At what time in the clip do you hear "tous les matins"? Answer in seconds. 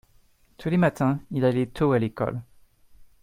0.57-1.19